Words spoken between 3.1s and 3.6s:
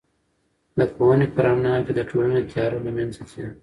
ځي.